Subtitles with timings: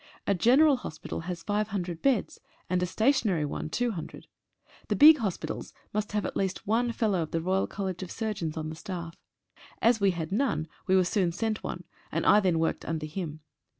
[0.25, 2.87] A general hospital has five hundred beds, and a.
[2.87, 4.25] stationary one two hundred.
[4.87, 8.21] The big hospitals must have at least one F.R.C.S.
[8.23, 9.13] on the staff.
[9.79, 13.41] As we had none we were soon sent one, and I then worked under him.